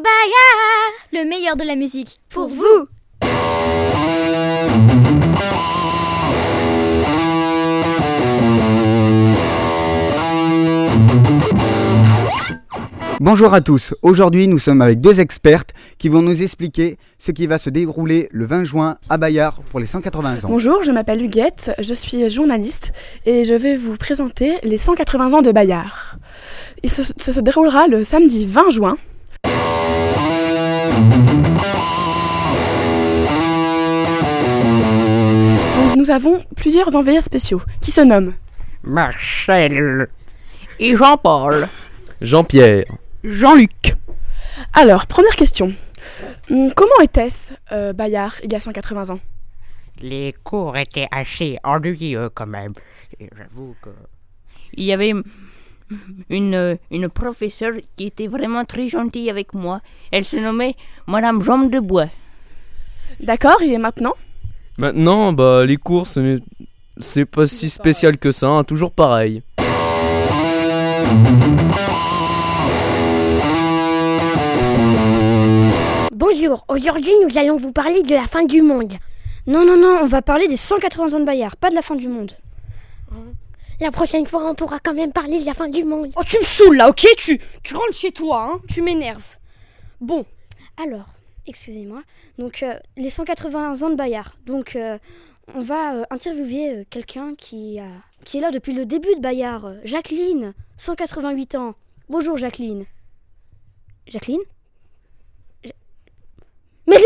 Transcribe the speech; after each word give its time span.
Bayard, 0.00 0.92
le 1.12 1.28
meilleur 1.28 1.54
de 1.56 1.64
la 1.64 1.76
musique. 1.76 2.18
Pour 2.30 2.48
vous. 2.48 2.88
Bonjour 13.20 13.52
à 13.52 13.60
tous, 13.60 13.94
aujourd'hui 14.02 14.48
nous 14.48 14.58
sommes 14.58 14.80
avec 14.80 15.00
deux 15.00 15.20
expertes 15.20 15.74
qui 15.98 16.08
vont 16.08 16.22
nous 16.22 16.42
expliquer 16.42 16.96
ce 17.18 17.30
qui 17.30 17.46
va 17.46 17.58
se 17.58 17.70
dérouler 17.70 18.28
le 18.32 18.46
20 18.46 18.64
juin 18.64 18.96
à 19.10 19.18
Bayard 19.18 19.62
pour 19.70 19.78
les 19.78 19.86
180 19.86 20.44
ans. 20.44 20.48
Bonjour, 20.48 20.82
je 20.82 20.90
m'appelle 20.90 21.22
Huguette, 21.22 21.72
je 21.78 21.94
suis 21.94 22.28
journaliste 22.30 22.92
et 23.26 23.44
je 23.44 23.54
vais 23.54 23.76
vous 23.76 23.96
présenter 23.96 24.54
les 24.62 24.78
180 24.78 25.34
ans 25.34 25.42
de 25.42 25.52
Bayard. 25.52 26.18
Il 26.82 26.90
se, 26.90 27.02
ça 27.04 27.32
se 27.32 27.40
déroulera 27.40 27.86
le 27.86 28.02
samedi 28.02 28.46
20 28.46 28.70
juin. 28.70 28.96
Nous 36.02 36.10
avons 36.10 36.44
plusieurs 36.56 36.96
envoyés 36.96 37.20
spéciaux 37.20 37.62
qui 37.80 37.92
se 37.92 38.00
nomment 38.00 38.34
Marcel 38.82 40.08
et 40.80 40.96
Jean-Paul. 40.96 41.68
Jean-Pierre. 42.20 42.86
Jean-Luc. 43.22 43.94
Alors, 44.72 45.06
première 45.06 45.36
question. 45.36 45.72
Hum, 46.50 46.72
Comment 46.74 47.00
était-ce 47.04 47.52
euh, 47.70 47.92
Bayard 47.92 48.34
il 48.42 48.52
y 48.52 48.56
a 48.56 48.58
180 48.58 49.10
ans? 49.10 49.20
Les 50.00 50.34
cours 50.42 50.76
étaient 50.76 51.06
assez 51.12 51.58
ennuyeux 51.62 52.30
quand 52.34 52.48
même. 52.48 52.72
Et 53.20 53.30
J'avoue 53.38 53.76
que. 53.80 53.90
Il 54.74 54.82
y 54.82 54.92
avait 54.92 55.12
une, 56.30 56.78
une 56.90 57.08
professeure 57.10 57.74
qui 57.96 58.06
était 58.06 58.26
vraiment 58.26 58.64
très 58.64 58.88
gentille 58.88 59.30
avec 59.30 59.54
moi. 59.54 59.80
Elle 60.10 60.24
se 60.24 60.36
nommait 60.36 60.74
Madame 61.06 61.40
Jambe 61.42 61.70
de 61.70 61.78
Bois. 61.78 62.08
D'accord, 63.20 63.62
et 63.62 63.78
maintenant? 63.78 64.14
Maintenant, 64.78 65.32
bah, 65.32 65.64
les 65.64 65.76
cours, 65.76 66.06
ce 66.06 66.20
n'est- 66.20 66.42
c'est 66.98 67.24
pas 67.24 67.46
si 67.46 67.68
spécial 67.68 68.18
que 68.18 68.32
ça, 68.32 68.48
hein, 68.48 68.64
toujours 68.64 68.92
pareil. 68.92 69.42
Bonjour, 76.14 76.64
aujourd'hui 76.68 77.12
nous 77.24 77.38
allons 77.38 77.56
vous 77.56 77.72
parler 77.72 78.02
de 78.02 78.14
la 78.14 78.26
fin 78.26 78.44
du 78.44 78.62
monde. 78.62 78.92
Non, 79.46 79.64
non, 79.64 79.76
non, 79.76 79.98
on 80.02 80.06
va 80.06 80.22
parler 80.22 80.46
des 80.48 80.56
180 80.56 81.14
ans 81.14 81.20
de 81.20 81.24
Bayard, 81.24 81.56
pas 81.56 81.70
de 81.70 81.74
la 81.74 81.82
fin 81.82 81.94
du 81.96 82.08
monde. 82.08 82.32
La 83.80 83.90
prochaine 83.90 84.26
fois 84.26 84.48
on 84.48 84.54
pourra 84.54 84.78
quand 84.78 84.94
même 84.94 85.12
parler 85.12 85.40
de 85.40 85.46
la 85.46 85.54
fin 85.54 85.68
du 85.68 85.84
monde. 85.84 86.10
Oh, 86.16 86.20
tu 86.26 86.38
me 86.38 86.44
saoules 86.44 86.76
là, 86.76 86.88
ok 86.90 87.06
tu, 87.16 87.40
tu 87.62 87.74
rentres 87.74 87.94
chez 87.94 88.12
toi, 88.12 88.48
hein 88.52 88.60
Tu 88.68 88.82
m'énerves. 88.82 89.36
Bon, 90.00 90.24
alors, 90.82 91.06
excusez-moi. 91.46 92.02
Donc, 92.38 92.62
euh, 92.62 92.74
les 92.96 93.10
180 93.10 93.82
ans 93.82 93.90
de 93.90 93.94
Bayard. 93.96 94.34
Donc, 94.46 94.76
euh, 94.76 94.98
on 95.54 95.60
va 95.60 95.94
euh, 95.96 96.04
interviewer 96.10 96.86
quelqu'un 96.90 97.34
qui, 97.34 97.78
qui 98.24 98.38
est 98.38 98.40
là 98.40 98.50
depuis 98.50 98.72
le 98.72 98.86
début 98.86 99.14
de 99.16 99.20
Bayard. 99.20 99.76
Jacqueline, 99.84 100.54
188 100.76 101.54
ans. 101.56 101.74
Bonjour, 102.08 102.36
Jacqueline. 102.36 102.84
Jacqueline? 104.06 104.40
Ja- 105.64 105.72
Medley 106.86 107.04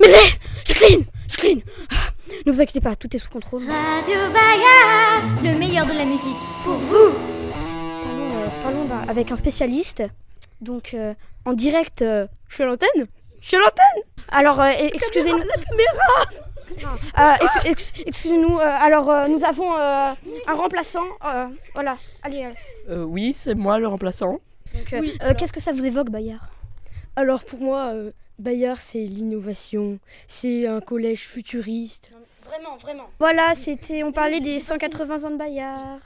Medley 0.00 0.16
Jacqueline 0.64 1.04
Jacqueline 1.28 1.62
Ah, 1.90 2.10
Ne 2.46 2.52
vous 2.52 2.60
inquiétez 2.60 2.80
pas, 2.80 2.96
tout 2.96 3.14
est 3.14 3.18
sous 3.18 3.30
contrôle. 3.30 3.62
Radio 3.62 4.16
Bayard, 4.32 5.42
le 5.44 5.56
meilleur 5.58 5.86
de 5.86 5.92
la 5.92 6.04
musique. 6.04 6.34
Pour 6.64 6.74
vous. 6.74 7.14
Parlons, 8.62 8.88
euh, 8.90 9.08
avec 9.10 9.30
un 9.32 9.36
spécialiste. 9.36 10.02
Donc, 10.60 10.94
euh, 10.94 11.14
en 11.46 11.52
direct, 11.54 12.02
euh, 12.02 12.26
je 12.48 12.54
suis 12.54 12.62
à 12.62 12.66
l'antenne 12.66 13.06
Je 13.40 13.56
l'antenne 13.56 14.02
Alors, 14.28 14.60
euh, 14.60 14.70
excusez-nous. 14.92 15.38
La 15.38 15.54
caméra 15.54 16.24
Excusez-nous, 18.06 18.58
euh, 18.58 18.60
alors 18.82 19.10
euh, 19.10 19.28
nous 19.28 19.44
avons 19.44 19.72
euh, 19.74 20.12
un 20.46 20.54
remplaçant. 20.54 21.04
euh, 21.26 21.46
voilà, 21.74 21.96
allez. 22.22 22.44
allez. 22.44 22.54
Euh, 22.88 23.02
oui, 23.04 23.32
c'est 23.32 23.54
moi 23.54 23.78
le 23.78 23.88
remplaçant. 23.88 24.40
Euh, 24.92 25.02
euh, 25.22 25.34
Qu'est-ce 25.36 25.52
que 25.52 25.60
ça 25.60 25.72
vous 25.72 25.84
évoque, 25.84 26.10
Bayard? 26.10 26.48
Alors 27.16 27.44
pour 27.44 27.60
moi, 27.60 27.88
euh, 27.92 28.12
Bayard 28.38 28.80
c'est 28.80 29.00
l'innovation, 29.04 29.98
c'est 30.26 30.66
un 30.66 30.80
collège 30.80 31.26
futuriste. 31.26 32.12
Vraiment, 32.46 32.76
vraiment. 32.76 33.10
Voilà, 33.18 33.54
c'était. 33.54 34.02
On 34.02 34.12
parlait 34.12 34.40
des 34.40 34.60
180 34.60 35.24
ans 35.24 35.30
de 35.32 35.36
Bayard. 35.36 35.98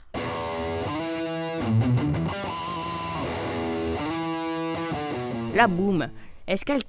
La 5.53 5.67
boum. 5.67 6.09
Est-ce 6.47 6.65
qu'elle. 6.65 6.81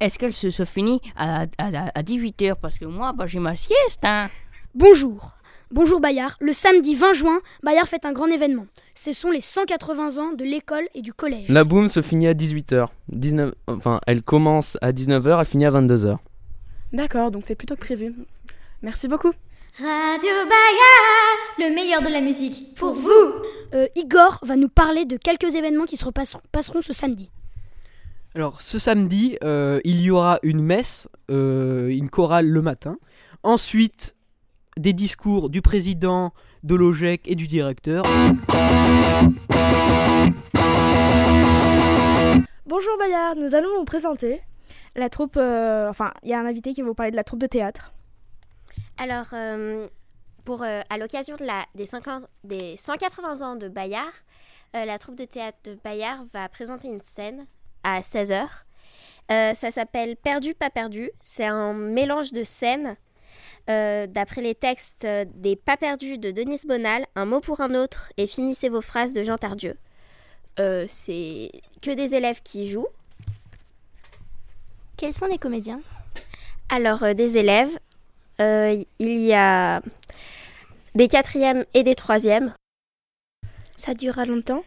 Est-ce 0.00 0.18
qu'elle 0.18 0.32
se, 0.34 0.50
se 0.50 0.64
finit 0.64 1.00
à, 1.16 1.42
à, 1.58 2.02
18h 2.02 2.54
Parce 2.60 2.78
que 2.78 2.84
moi, 2.84 3.12
bah, 3.12 3.26
j'ai 3.26 3.38
ma 3.38 3.56
sieste, 3.56 4.00
hein. 4.04 4.28
Bonjour. 4.74 5.32
Bonjour 5.70 6.00
Bayard. 6.00 6.34
Le 6.40 6.52
samedi 6.52 6.94
20 6.94 7.12
juin, 7.14 7.40
Bayard 7.62 7.86
fait 7.86 8.06
un 8.06 8.12
grand 8.12 8.26
événement. 8.28 8.66
Ce 8.94 9.12
sont 9.12 9.30
les 9.30 9.40
180 9.40 10.16
ans 10.16 10.32
de 10.32 10.42
l'école 10.44 10.88
et 10.94 11.02
du 11.02 11.12
collège. 11.12 11.48
La 11.48 11.64
boom 11.64 11.88
se 11.88 12.00
finit 12.00 12.26
à 12.26 12.32
18h. 12.32 12.86
19... 13.08 13.52
Enfin, 13.66 14.00
elle 14.06 14.22
commence 14.22 14.78
à 14.80 14.92
19h, 14.92 15.40
elle 15.40 15.46
finit 15.46 15.66
à 15.66 15.70
22h. 15.70 16.16
D'accord, 16.92 17.30
donc 17.30 17.42
c'est 17.44 17.54
plutôt 17.54 17.74
que 17.74 17.80
prévu. 17.80 18.14
Merci 18.80 19.08
beaucoup. 19.08 19.32
Radio 19.78 20.30
Bayard, 20.48 21.38
le 21.58 21.74
meilleur 21.74 22.00
de 22.02 22.08
la 22.08 22.20
musique. 22.22 22.74
Pour 22.74 22.94
vous. 22.94 23.32
Euh, 23.74 23.86
Igor 23.94 24.38
va 24.42 24.56
nous 24.56 24.70
parler 24.70 25.04
de 25.04 25.16
quelques 25.18 25.54
événements 25.54 25.84
qui 25.84 25.96
se 25.98 26.04
repasseront- 26.06 26.40
passeront 26.50 26.80
ce 26.82 26.92
samedi. 26.94 27.30
Alors, 28.34 28.62
ce 28.62 28.78
samedi, 28.78 29.36
euh, 29.42 29.80
il 29.84 30.00
y 30.00 30.10
aura 30.10 30.38
une 30.42 30.62
messe, 30.62 31.08
euh, 31.30 31.88
une 31.88 32.10
chorale 32.10 32.46
le 32.46 32.62
matin. 32.62 32.98
Ensuite, 33.42 34.14
des 34.76 34.92
discours 34.92 35.50
du 35.50 35.62
président, 35.62 36.32
de 36.62 36.74
l'OGEC 36.74 37.26
et 37.26 37.34
du 37.34 37.46
directeur. 37.46 38.04
Bonjour 42.66 42.98
Bayard, 42.98 43.36
nous 43.36 43.54
allons 43.54 43.78
vous 43.78 43.84
présenter 43.84 44.40
la 44.94 45.08
troupe. 45.08 45.36
euh, 45.36 45.88
enfin, 45.88 46.12
il 46.22 46.28
y 46.28 46.34
a 46.34 46.40
un 46.40 46.46
invité 46.46 46.72
qui 46.74 46.82
va 46.82 46.88
vous 46.88 46.94
parler 46.94 47.10
de 47.10 47.16
la 47.16 47.24
troupe 47.24 47.40
de 47.40 47.46
théâtre. 47.46 47.92
Alors, 48.98 49.26
euh, 49.32 49.86
pour, 50.44 50.62
euh, 50.62 50.80
à 50.90 50.98
l'occasion 50.98 51.36
de 51.36 51.44
la, 51.44 51.64
des, 51.74 51.86
50 51.86 52.26
des 52.44 52.76
180 52.76 53.42
ans 53.42 53.56
de 53.56 53.68
Bayard, 53.68 54.12
euh, 54.76 54.84
la 54.84 54.98
troupe 54.98 55.16
de 55.16 55.24
théâtre 55.24 55.58
de 55.64 55.78
Bayard 55.82 56.26
va 56.34 56.48
présenter 56.48 56.88
une 56.88 57.00
scène 57.00 57.46
à 57.84 58.00
16h. 58.00 58.46
Euh, 59.30 59.54
ça 59.54 59.70
s'appelle 59.70 60.16
Perdu, 60.16 60.54
pas 60.54 60.70
perdu. 60.70 61.10
C'est 61.22 61.44
un 61.44 61.74
mélange 61.74 62.32
de 62.32 62.44
scènes 62.44 62.96
euh, 63.68 64.06
d'après 64.06 64.40
les 64.40 64.54
textes 64.54 65.04
euh, 65.04 65.26
des 65.34 65.54
Pas 65.54 65.76
perdus 65.76 66.16
de 66.16 66.30
Denise 66.30 66.64
Bonal, 66.64 67.06
Un 67.14 67.26
mot 67.26 67.40
pour 67.40 67.60
un 67.60 67.74
autre 67.74 68.10
et 68.16 68.26
Finissez 68.26 68.70
vos 68.70 68.80
phrases 68.80 69.12
de 69.12 69.22
Jean 69.22 69.36
Tardieu. 69.36 69.76
Euh, 70.58 70.86
C'est 70.88 71.50
que 71.82 71.90
des 71.90 72.14
élèves 72.14 72.40
qui 72.42 72.70
jouent. 72.70 72.88
Quels 74.96 75.12
sont 75.12 75.26
les 75.26 75.38
comédiens? 75.38 75.82
Alors, 76.70 77.14
des 77.14 77.36
élèves, 77.36 77.78
il 78.40 78.86
y 78.98 79.32
a 79.32 79.80
des 80.94 81.08
quatrièmes 81.08 81.64
et 81.74 81.82
des 81.82 81.94
troisièmes. 81.94 82.52
Ça 83.76 83.94
durera 83.94 84.24
longtemps? 84.24 84.64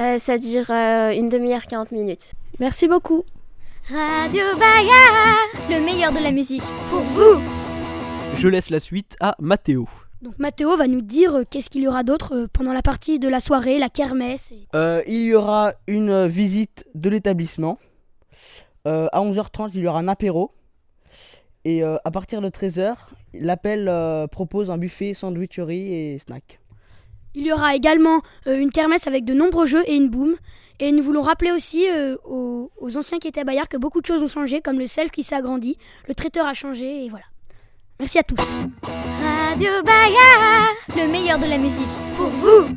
Euh, 0.00 0.18
ça 0.18 0.38
dure 0.38 0.70
euh, 0.70 1.10
une 1.12 1.28
demi-heure, 1.28 1.66
40 1.66 1.92
minutes. 1.92 2.32
Merci 2.58 2.88
beaucoup. 2.88 3.24
Radio 3.88 4.42
Bayard, 4.58 5.70
le 5.70 5.84
meilleur 5.84 6.12
de 6.12 6.18
la 6.18 6.30
musique. 6.30 6.62
Pour 6.88 7.00
vous. 7.00 7.40
Je 8.36 8.48
laisse 8.48 8.70
la 8.70 8.80
suite 8.80 9.16
à 9.20 9.34
Mathéo. 9.38 9.88
Donc 10.22 10.38
Mathéo 10.38 10.76
va 10.76 10.86
nous 10.86 11.02
dire 11.02 11.34
euh, 11.34 11.42
qu'est-ce 11.48 11.68
qu'il 11.68 11.82
y 11.82 11.88
aura 11.88 12.04
d'autre 12.04 12.34
euh, 12.34 12.46
pendant 12.50 12.72
la 12.72 12.80
partie 12.82 13.18
de 13.18 13.28
la 13.28 13.40
soirée, 13.40 13.78
la 13.78 13.88
kermesse. 13.88 14.52
et- 14.52 14.66
Euh, 14.74 15.02
il 15.06 15.22
y 15.24 15.34
aura 15.34 15.72
une 15.88 16.10
euh, 16.10 16.26
visite 16.28 16.86
de 16.94 17.10
l'établissement. 17.10 17.78
Euh, 18.86 19.08
à 19.12 19.20
11h30, 19.20 19.70
il 19.74 19.80
y 19.80 19.86
aura 19.88 19.98
un 19.98 20.08
apéro. 20.08 20.52
Et 21.64 21.82
euh, 21.84 21.96
à 22.04 22.10
partir 22.10 22.40
de 22.40 22.48
13h, 22.48 22.94
l'appel 23.34 23.88
euh, 23.88 24.26
propose 24.26 24.70
un 24.70 24.78
buffet 24.78 25.12
sandwicherie 25.14 25.92
et 25.92 26.18
snack. 26.18 26.60
Il 27.34 27.46
y 27.46 27.52
aura 27.52 27.74
également 27.74 28.20
euh, 28.46 28.58
une 28.58 28.70
kermesse 28.70 29.06
avec 29.06 29.24
de 29.24 29.32
nombreux 29.34 29.66
jeux 29.66 29.82
et 29.86 29.94
une 29.94 30.08
boum. 30.10 30.36
Et 30.80 30.92
nous 30.92 31.02
voulons 31.02 31.22
rappeler 31.22 31.52
aussi 31.52 31.88
euh, 31.88 32.16
aux, 32.24 32.70
aux 32.76 32.96
anciens 32.96 33.18
qui 33.18 33.28
étaient 33.28 33.40
à 33.40 33.44
Bayard 33.44 33.68
que 33.68 33.76
beaucoup 33.76 34.00
de 34.00 34.06
choses 34.06 34.22
ont 34.22 34.28
changé, 34.28 34.60
comme 34.60 34.78
le 34.78 34.86
sel 34.86 35.10
qui 35.10 35.22
s'est 35.22 35.36
agrandi, 35.36 35.78
le 36.08 36.14
traiteur 36.14 36.46
a 36.46 36.54
changé, 36.54 37.04
et 37.04 37.08
voilà. 37.08 37.24
Merci 38.00 38.18
à 38.18 38.22
tous. 38.22 38.36
Radio 38.82 39.70
Bayard, 39.84 40.74
le 40.96 41.06
meilleur 41.10 41.38
de 41.38 41.46
la 41.46 41.58
musique. 41.58 41.86
Pour 42.16 42.28
vous. 42.28 42.68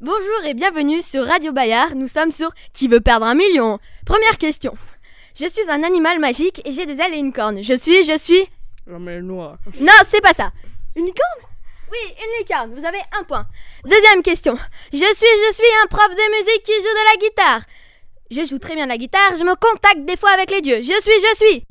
Bonjour 0.00 0.44
et 0.46 0.54
bienvenue 0.54 1.02
sur 1.02 1.24
Radio 1.24 1.52
Bayard. 1.52 1.94
Nous 1.96 2.08
sommes 2.08 2.30
sur 2.30 2.52
Qui 2.72 2.88
veut 2.88 3.00
perdre 3.00 3.26
un 3.26 3.34
million? 3.34 3.78
Première 4.06 4.38
question. 4.38 4.74
Je 5.34 5.46
suis 5.46 5.68
un 5.68 5.82
animal 5.82 6.20
magique 6.20 6.62
et 6.64 6.70
j'ai 6.70 6.86
des 6.86 7.00
ailes 7.00 7.14
et 7.14 7.18
une 7.18 7.32
corne. 7.32 7.62
Je 7.62 7.74
suis, 7.74 8.04
je 8.04 8.16
suis. 8.16 8.44
La 8.86 8.98
mer 8.98 9.22
noire. 9.22 9.56
Non, 9.80 9.92
c'est 10.08 10.20
pas 10.20 10.34
ça. 10.34 10.52
Une 10.94 11.06
licorne? 11.06 11.53
Oui, 11.94 12.14
une 12.18 12.38
licorne. 12.38 12.74
Vous 12.74 12.84
avez 12.84 13.00
un 13.18 13.22
point. 13.22 13.46
Deuxième 13.84 14.22
question. 14.22 14.56
Je 14.92 14.98
suis, 14.98 15.04
je 15.04 15.52
suis 15.54 15.72
un 15.82 15.86
prof 15.86 16.08
de 16.08 16.36
musique 16.36 16.62
qui 16.64 16.72
joue 16.72 16.82
de 16.82 17.12
la 17.12 17.26
guitare. 17.26 17.60
Je 18.30 18.44
joue 18.44 18.58
très 18.58 18.74
bien 18.74 18.86
la 18.86 18.96
guitare, 18.96 19.36
je 19.38 19.44
me 19.44 19.54
contacte 19.54 20.04
des 20.04 20.16
fois 20.16 20.30
avec 20.30 20.50
les 20.50 20.60
dieux. 20.60 20.78
Je 20.78 21.00
suis, 21.00 21.20
je 21.20 21.36
suis. 21.36 21.64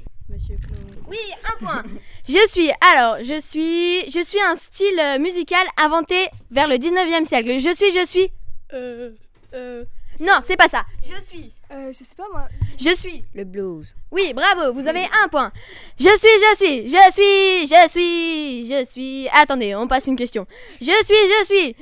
Oui, 1.09 1.17
un 1.43 1.57
point. 1.57 1.83
Je 2.27 2.47
suis, 2.47 2.71
alors, 2.79 3.17
je 3.21 3.39
suis, 3.41 4.09
je 4.09 4.23
suis 4.23 4.39
un 4.39 4.55
style 4.55 5.01
musical 5.19 5.67
inventé 5.77 6.29
vers 6.51 6.67
le 6.67 6.75
19e 6.75 7.25
siècle. 7.25 7.57
Je 7.59 7.75
suis, 7.75 7.91
je 7.91 8.05
suis. 8.05 8.31
Euh. 8.73 9.11
Euh. 9.53 9.83
Non, 10.23 10.39
c'est 10.47 10.55
pas 10.55 10.69
ça. 10.69 10.85
Je 11.03 11.19
suis. 11.21 11.51
Euh, 11.69 11.91
je 11.91 11.97
sais 11.97 12.15
pas 12.15 12.27
moi. 12.31 12.47
Je 12.79 12.95
suis. 12.95 13.25
Le 13.35 13.43
blues. 13.43 13.93
Oui, 14.09 14.33
bravo, 14.33 14.71
vous 14.71 14.87
avez 14.87 15.05
un 15.21 15.27
point. 15.27 15.51
Je 15.99 16.07
suis, 16.07 16.13
je 16.17 16.55
suis, 16.55 16.87
je 16.87 17.11
suis, 17.11 17.67
je 17.67 17.89
suis, 17.89 18.67
je 18.67 18.85
suis. 18.89 19.27
Attendez, 19.33 19.75
on 19.75 19.85
passe 19.85 20.07
une 20.07 20.15
question. 20.15 20.47
Je 20.79 20.85
suis, 20.85 21.23
je 21.27 21.45
suis. 21.45 21.75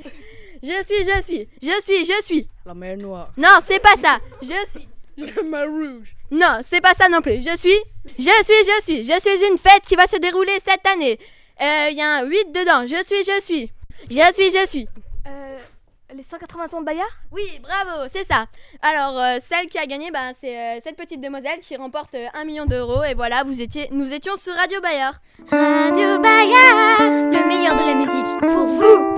Je 0.64 0.84
suis, 0.86 1.04
je 1.06 1.22
suis, 1.22 1.50
je 1.62 1.82
suis, 1.84 2.06
je 2.06 2.24
suis. 2.26 2.48
La 2.66 2.74
mer 2.74 2.98
noire. 2.98 3.32
Non, 3.38 3.60
c'est 3.68 3.80
pas 3.80 3.96
ça. 3.96 4.18
Je 4.42 4.70
suis. 4.72 4.88
Le 5.18 5.44
mar 5.44 5.68
rouge. 5.68 6.16
Non, 6.32 6.62
c'est 6.64 6.82
pas 6.82 6.96
ça 6.96 7.10
non 7.10 7.22
plus. 7.22 7.44
Je 7.44 7.56
suis. 7.58 7.78
Je 8.18 8.24
suis, 8.24 8.64
je 8.66 8.84
suis. 8.84 9.04
Je 9.04 9.20
suis 9.20 9.48
une 9.52 9.60
fête 9.60 9.84
qui 9.86 9.96
va 9.96 10.08
se 10.08 10.18
dérouler 10.18 10.58
cette 10.66 10.88
année. 10.88 11.20
Il 11.60 11.96
y 11.96 12.02
a 12.02 12.18
un 12.18 12.26
8 12.26 12.52
dedans. 12.52 12.88
Je 12.88 13.04
suis, 13.06 13.24
je 13.24 13.40
suis. 13.44 13.72
Je 14.10 14.34
suis, 14.34 14.52
je 14.52 14.68
suis. 14.68 14.88
Euh. 15.28 15.60
Les 16.13 16.24
180 16.24 16.74
ans 16.74 16.81
de 16.81 16.86
Bayard 16.86 17.08
Oui, 17.31 17.44
bravo, 17.62 18.10
c'est 18.12 18.25
ça. 18.25 18.46
Alors, 18.81 19.18
euh, 19.18 19.38
celle 19.40 19.68
qui 19.68 19.78
a 19.78 19.86
gagné, 19.86 20.12
bah, 20.12 20.34
c'est 20.38 20.58
euh, 20.58 20.80
cette 20.84 20.98
petite 20.98 21.22
demoiselle 21.22 21.60
qui 21.62 21.78
remporte 21.78 22.16
euh, 22.16 22.28
un 22.34 22.44
million 22.44 22.66
d'euros. 22.66 23.04
Et 23.04 23.13
voilà, 23.13 23.44
vous 23.46 23.62
étiez, 23.62 23.88
nous 23.92 24.12
étions 24.12 24.36
sur 24.36 24.54
Radio 24.54 24.81
Bayard. 24.81 25.22
Radio 25.50 26.19
Bayard, 26.19 27.31
le 27.31 27.48
meilleur 27.48 27.75
de 27.75 27.84
la 27.84 27.94
musique 27.94 28.40
pour 28.42 28.66
vous. 28.68 29.11